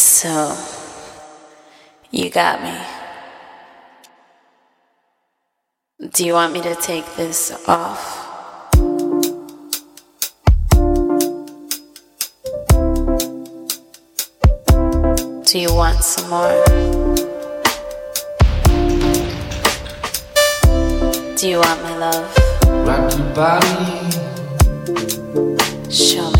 So, 0.00 0.56
you 2.10 2.30
got 2.30 2.62
me. 2.62 2.74
Do 6.08 6.24
you 6.24 6.32
want 6.32 6.54
me 6.54 6.62
to 6.62 6.74
take 6.76 7.04
this 7.16 7.52
off? 7.68 8.00
Do 15.44 15.58
you 15.58 15.74
want 15.74 16.02
some 16.02 16.30
more? 16.30 16.64
Do 21.36 21.46
you 21.46 21.58
want 21.58 21.82
my 21.82 21.96
love? 21.98 22.36
Rock 22.88 23.12
your 23.18 23.34
body. 23.34 24.10
Show 25.90 26.30
me. 26.30 26.39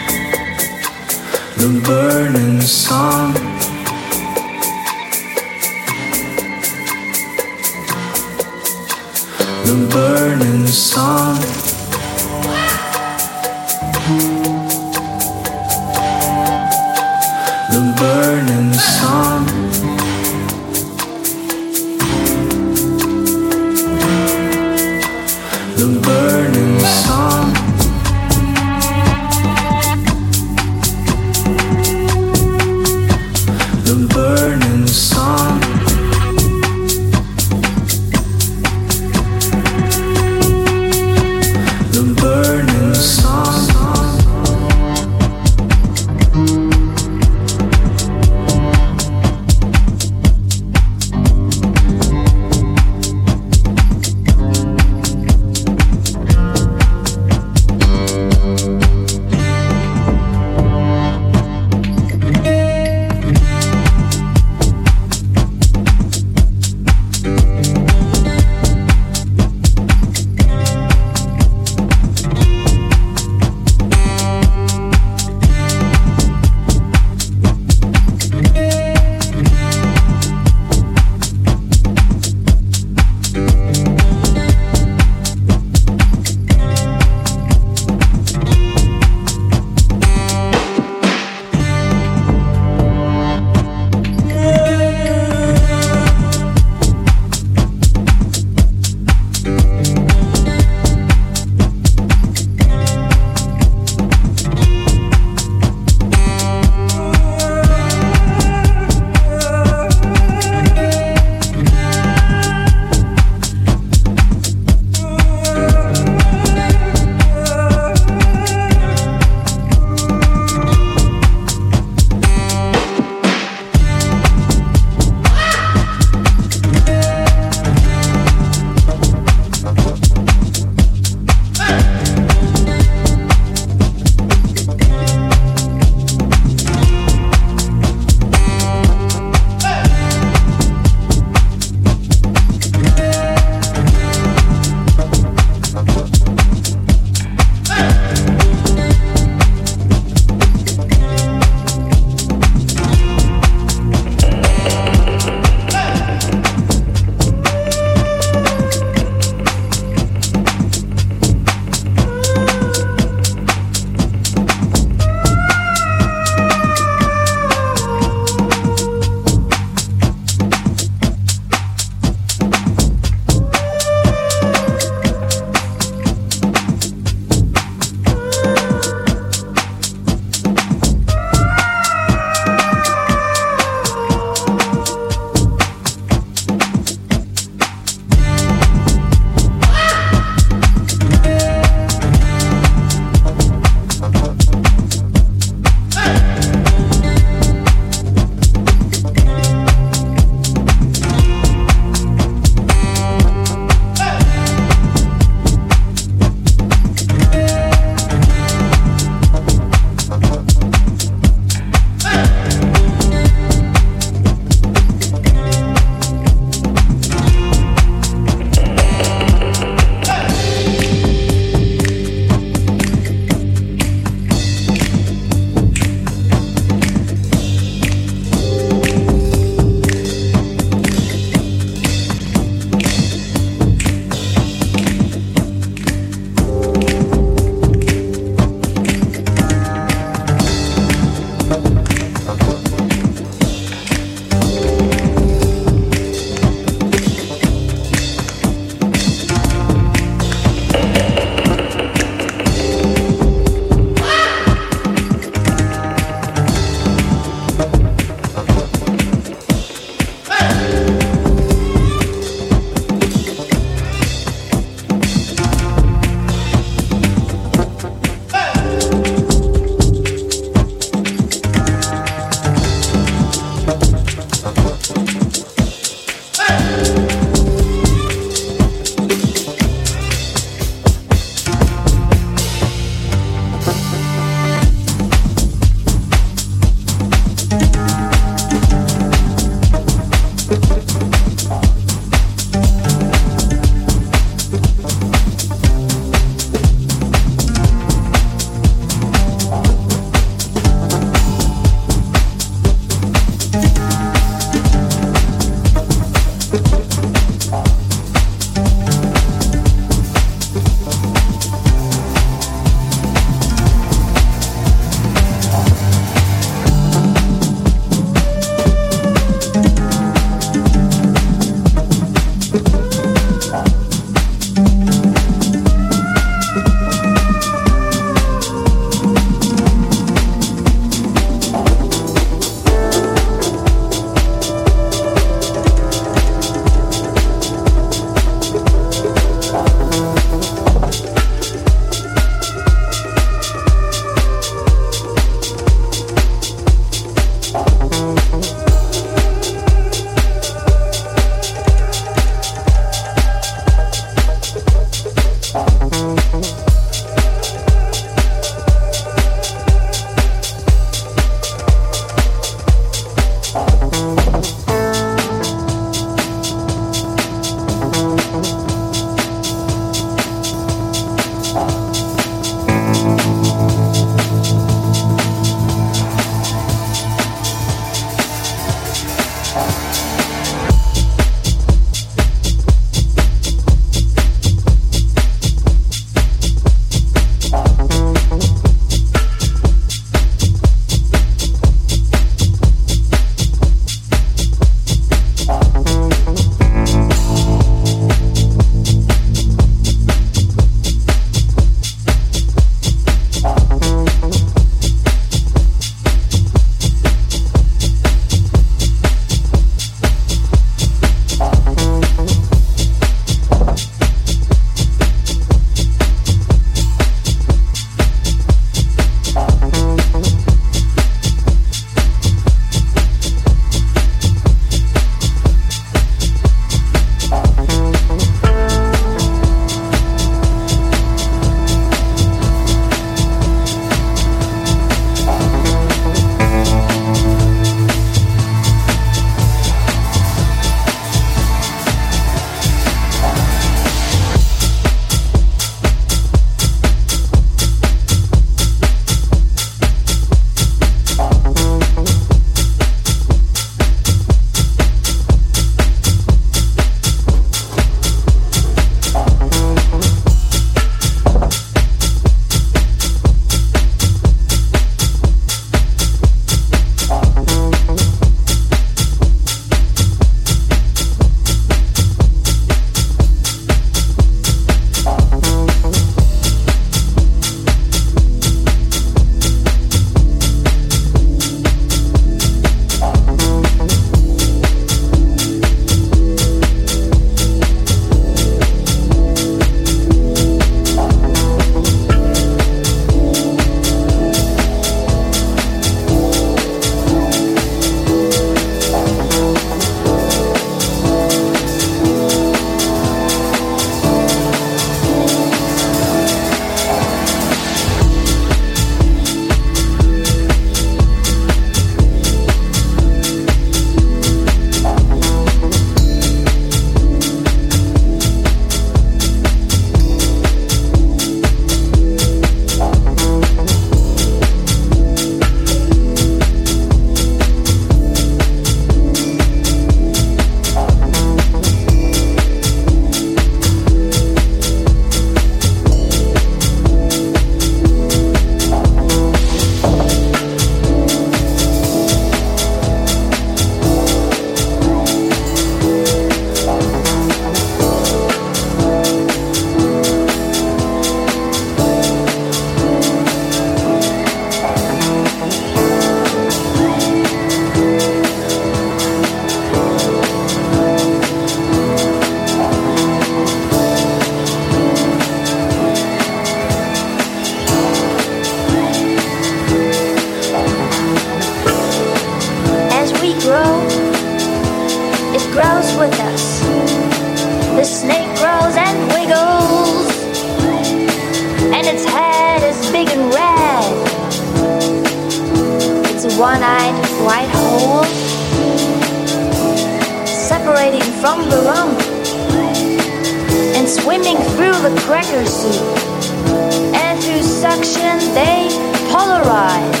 They 599.12 599.18
polarize 599.18 600.00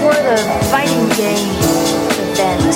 for 0.00 0.14
the 0.14 0.36
fighting 0.70 1.08
game 1.16 1.48
event. 2.32 2.74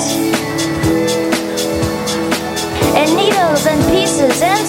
And 2.96 3.16
needles 3.16 3.66
and 3.66 3.82
pieces 3.92 4.42
and 4.42 4.66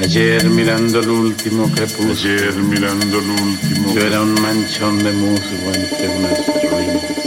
Ayer 0.00 0.48
mirando 0.48 1.00
el 1.00 1.08
último 1.08 1.68
crepúsculo, 1.72 2.12
ayer 2.12 2.54
mirando 2.54 3.18
el 3.18 3.30
último, 3.30 3.94
yo 3.94 4.00
era 4.00 4.22
un 4.22 4.32
manchón 4.40 5.02
de 5.02 5.10
musgo 5.10 5.72
entre 5.74 6.08
unas 6.08 6.46
ruinas. 6.70 7.17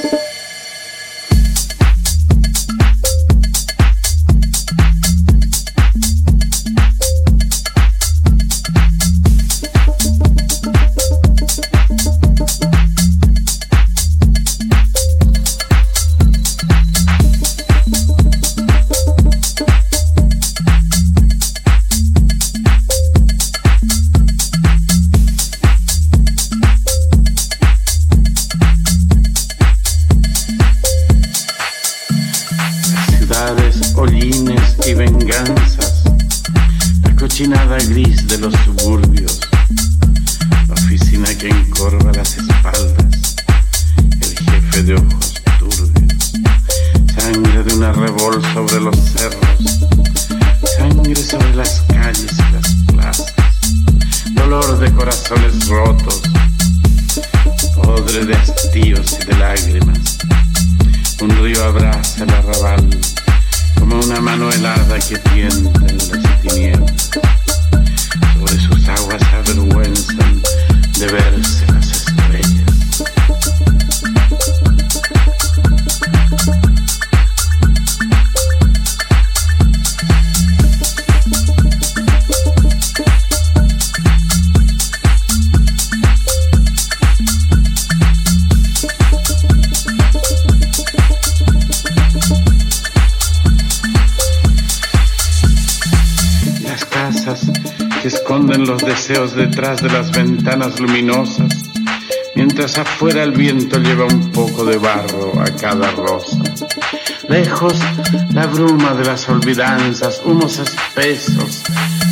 olvidanzas, 109.12 110.22
humos 110.24 110.58
espesos, 110.58 111.64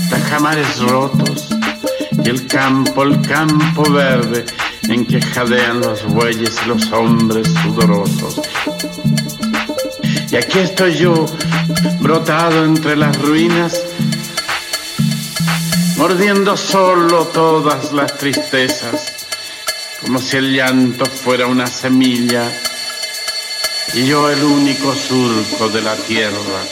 tajamares 0.09 0.79
rotos, 0.79 1.47
y 2.25 2.27
el 2.27 2.45
campo, 2.45 3.03
el 3.03 3.21
campo 3.21 3.89
verde, 3.89 4.45
en 4.89 5.05
que 5.05 5.21
jadean 5.21 5.79
los 5.79 6.03
bueyes 6.03 6.57
y 6.65 6.67
los 6.67 6.91
hombres 6.91 7.47
sudorosos. 7.63 8.41
Y 10.29 10.35
aquí 10.35 10.59
estoy 10.59 10.97
yo, 10.97 11.25
brotado 12.01 12.65
entre 12.65 12.97
las 12.97 13.17
ruinas, 13.21 13.81
mordiendo 15.95 16.57
solo 16.57 17.27
todas 17.27 17.93
las 17.93 18.17
tristezas, 18.17 19.27
como 20.01 20.19
si 20.19 20.35
el 20.35 20.53
llanto 20.53 21.05
fuera 21.05 21.47
una 21.47 21.67
semilla 21.67 22.51
y 23.93 24.05
yo 24.05 24.29
el 24.29 24.43
único 24.43 24.95
surco 24.95 25.69
de 25.69 25.81
la 25.81 25.95
tierra. 25.97 26.67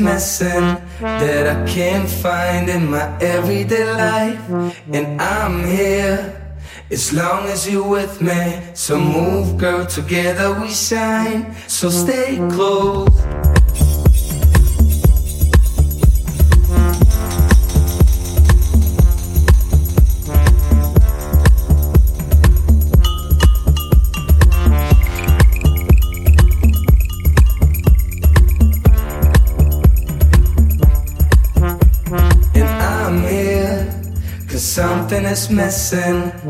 Missing 0.00 0.76
that 1.00 1.46
I 1.46 1.66
can't 1.66 2.08
find 2.08 2.68
in 2.68 2.90
my 2.90 3.06
everyday 3.20 3.84
life. 3.84 4.40
And 4.92 5.20
I'm 5.20 5.64
here 5.66 6.40
as 6.90 7.12
long 7.12 7.46
as 7.46 7.68
you're 7.68 7.88
with 7.88 8.20
me. 8.20 8.62
So 8.74 8.98
move, 8.98 9.58
girl, 9.58 9.86
together 9.86 10.58
we 10.60 10.70
shine. 10.70 11.54
So 11.68 11.90
stay 11.90 12.36
close. 12.50 13.19
Missing. 35.50 36.49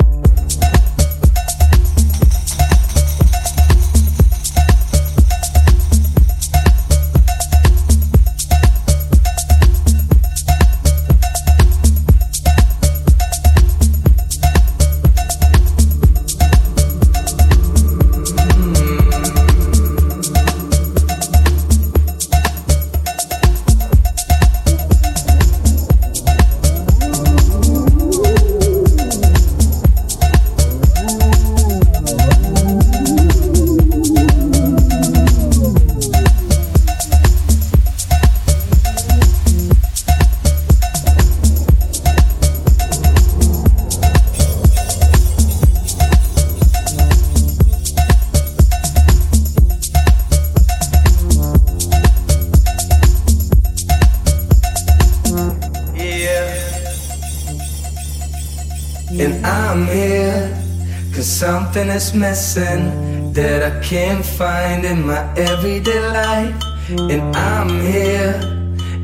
Missing 62.15 63.33
that 63.33 63.63
I 63.63 63.81
can't 63.81 64.25
find 64.25 64.85
in 64.85 65.07
my 65.07 65.23
everyday 65.37 66.01
life. 66.01 66.55
And 66.91 67.37
I'm 67.37 67.81
here 67.81 68.41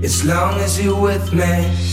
as 0.02 0.24
long 0.24 0.54
as 0.60 0.80
you're 0.82 1.00
with 1.00 1.32
me. 1.32 1.85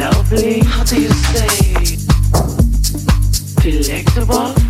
lovely. 0.00 0.60
How 0.60 0.84
do 0.84 1.00
you 1.00 1.10
say? 1.10 1.96
Delectable? 3.62 4.69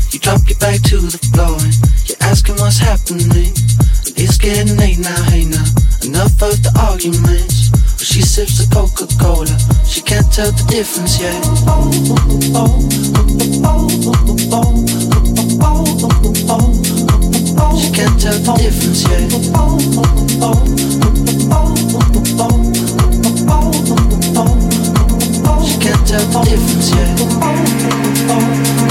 drop 0.21 0.47
your 0.47 0.57
back 0.59 0.79
to 0.85 0.97
the 1.01 1.17
floor 1.33 1.57
and 1.65 1.73
you're 2.05 2.21
asking 2.29 2.55
what's 2.61 2.77
happening. 2.77 3.51
It's 4.13 4.37
getting 4.37 4.77
late 4.77 4.99
now, 4.99 5.21
hey 5.33 5.45
now. 5.45 5.65
Enough 6.05 6.41
of 6.41 6.61
the 6.61 6.71
arguments 6.77 7.69
She 7.97 8.21
sips 8.21 8.59
of 8.61 8.69
Coca-Cola. 8.69 9.57
She 9.85 10.01
can't 10.01 10.25
tell 10.31 10.51
the 10.51 10.63
difference 10.69 11.19
yet. 11.19 11.41
She 17.81 17.89
can't 17.91 18.19
tell 18.21 18.37
the 18.37 18.53
difference 18.61 19.03
yet. 19.09 19.31
She 25.65 25.77
can't 25.81 26.07
tell 26.07 26.25
the 26.25 26.41
difference 26.45 26.89
yet. 28.85 28.90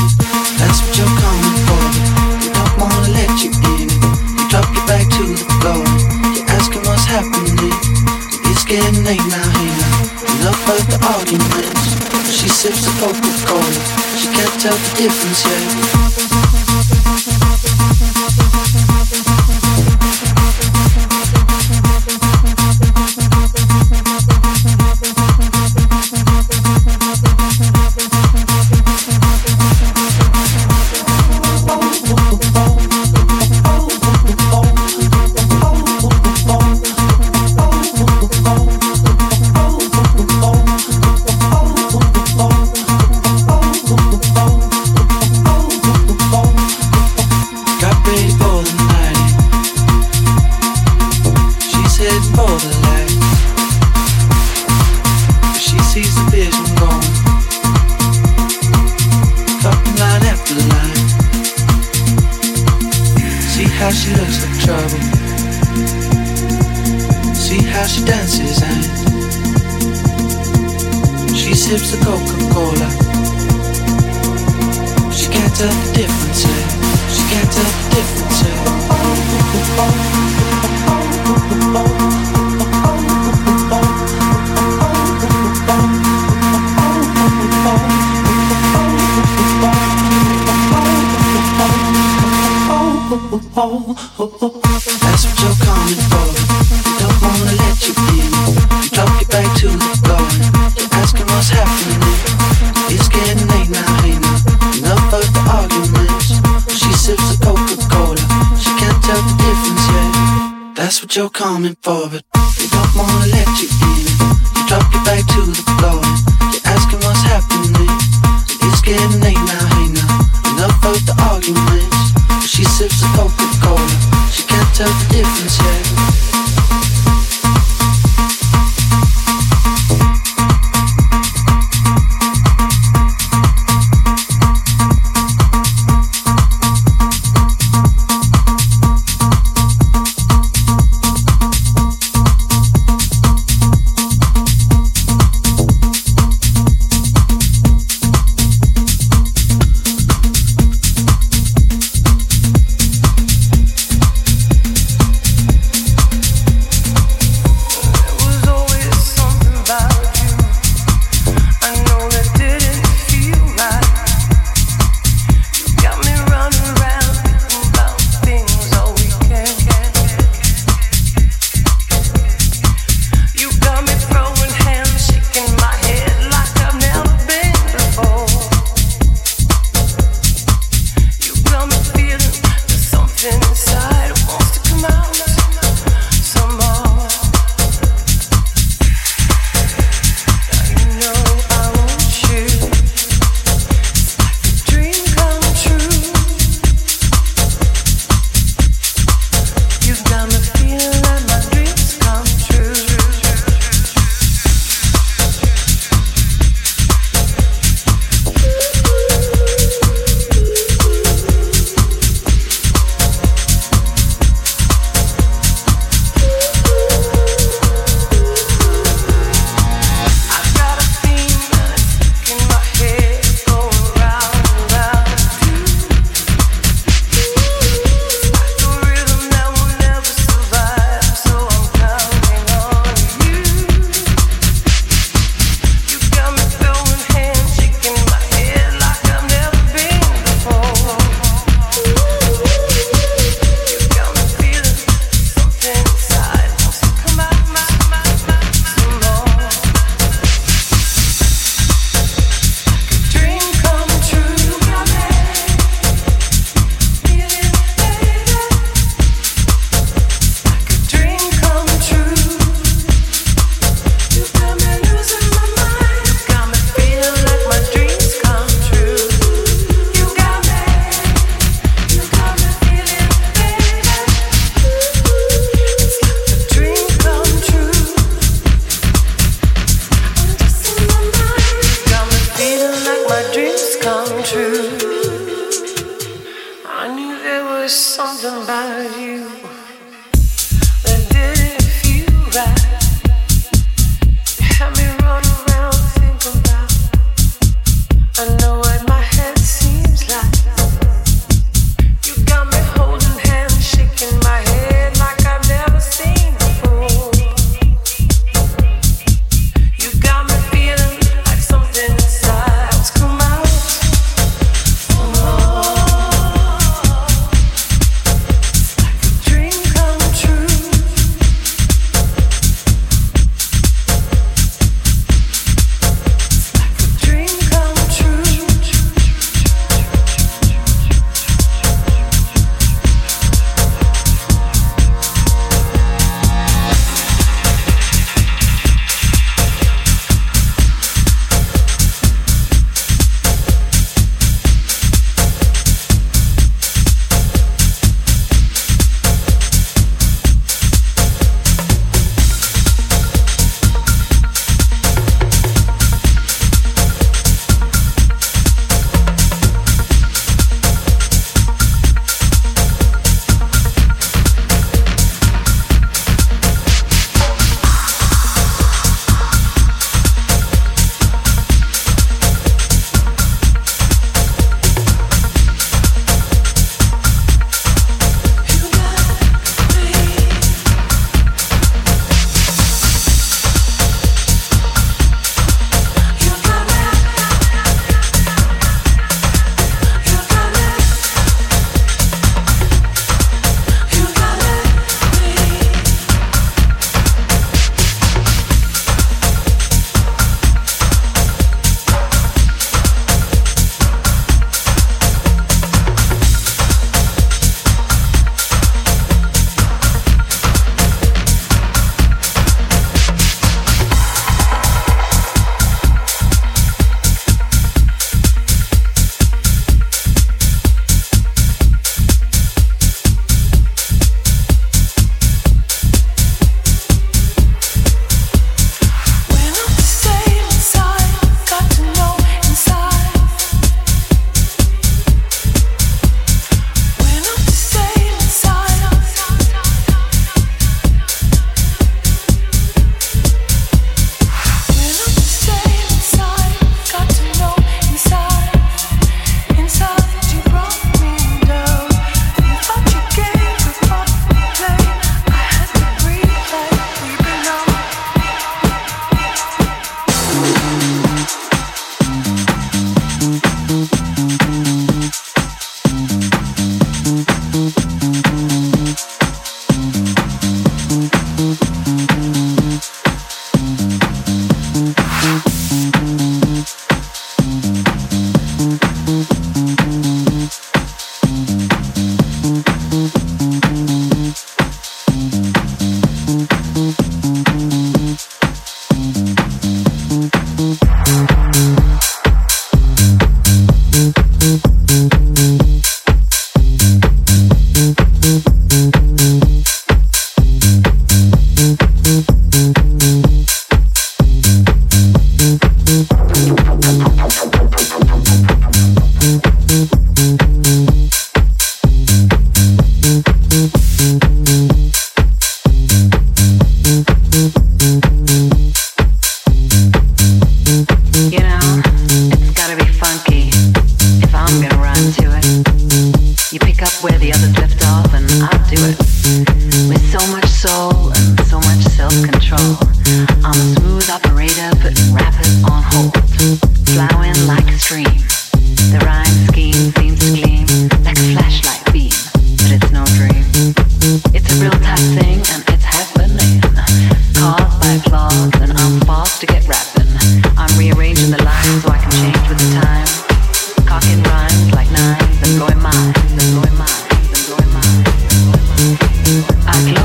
Late 9.11 9.19
now, 9.27 9.49
hey 9.59 9.67
now. 9.67 10.39
Enough 10.39 10.69
of 10.69 10.87
the 10.87 10.97
arguments. 11.11 12.31
She 12.31 12.47
sips 12.47 12.85
the 12.85 12.91
Coca-Cola. 13.01 13.73
She 14.15 14.27
can't 14.27 14.61
tell 14.61 14.71
the 14.71 14.95
difference 14.95 15.43
yet. 15.43 16.40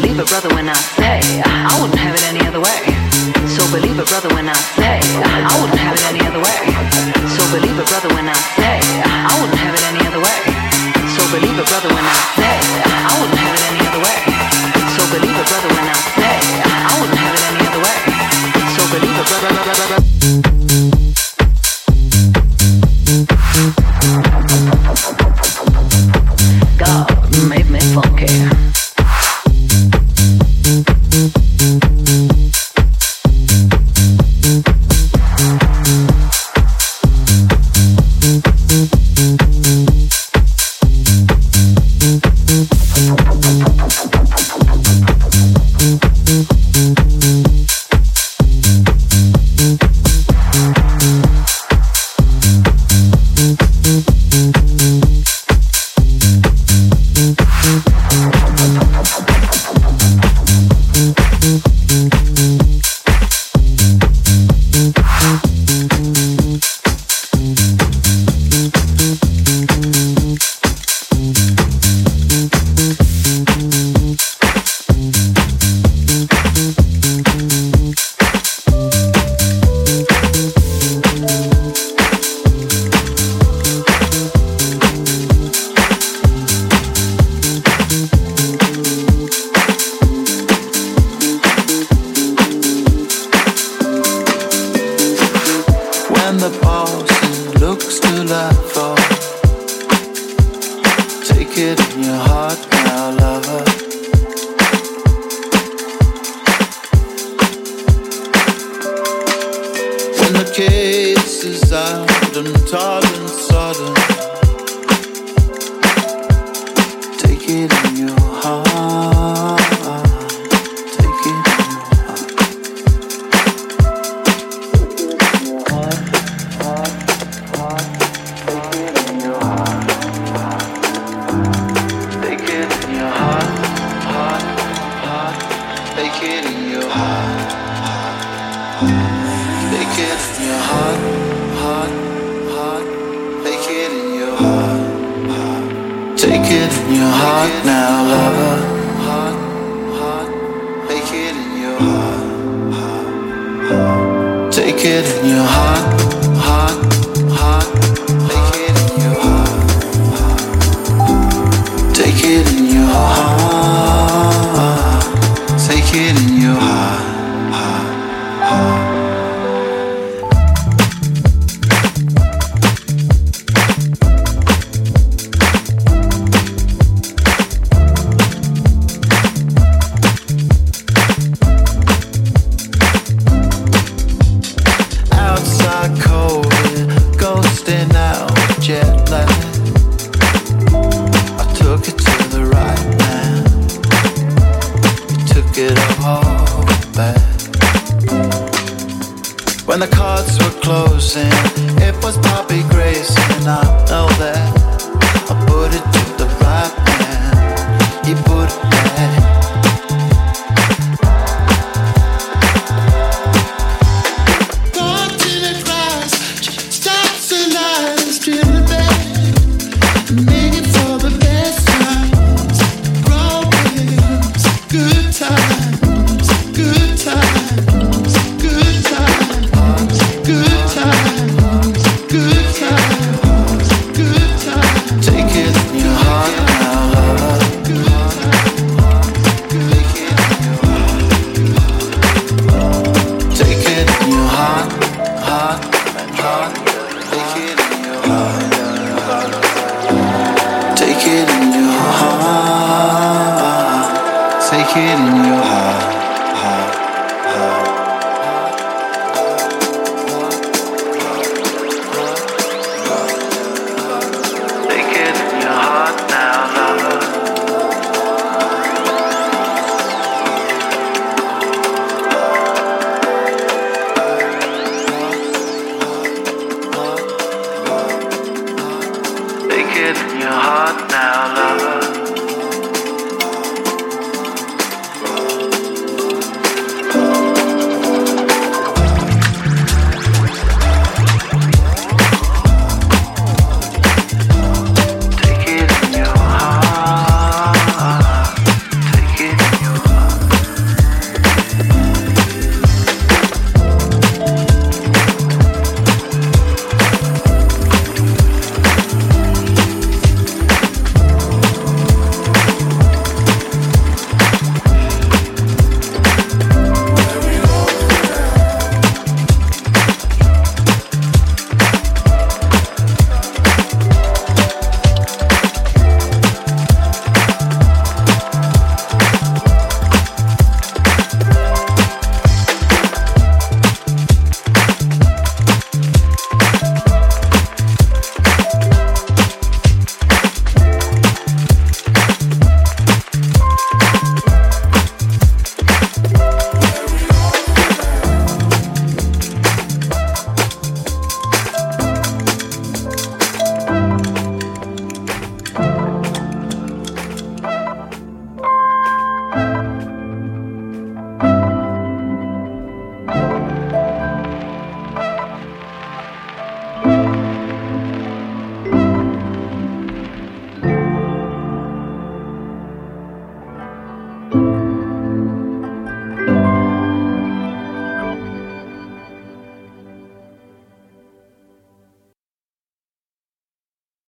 believe 0.00 0.18
a 0.18 0.24
brother 0.24 0.48
when 0.56 0.68
I 0.68 0.78
say 0.96 1.20
I 1.44 1.76
wouldn't 1.80 2.00
have 2.00 2.14
it 2.16 2.24
any 2.32 2.40
other 2.48 2.60
way. 2.60 2.80
So 3.52 3.60
believe 3.68 3.98
a 3.98 4.04
brother 4.08 4.32
when 4.32 4.48
I 4.48 4.56
say 4.80 4.96
I 4.96 5.52
wouldn't 5.60 5.78
have 5.78 5.94
it 5.94 6.04
any 6.08 6.22
other 6.24 6.40
way. 6.40 6.62
So 7.28 7.42
believe 7.52 7.76
a 7.76 7.84
brother 7.84 8.08
when 8.16 8.24
I 8.28 8.38
say 8.56 8.80
I 9.04 9.32
wouldn't 9.40 9.60
have 9.60 9.74
it 9.76 9.84
any 9.92 10.00
other 10.08 10.22
way. 10.24 10.40
So 11.12 11.20
believe 11.36 11.58
a 11.58 11.66
brother 11.68 11.92